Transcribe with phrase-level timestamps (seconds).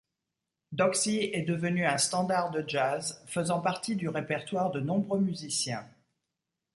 [0.71, 5.87] Doxy est devenu un standard de jazz, faisant partie du répertoire de nombreux musiciens.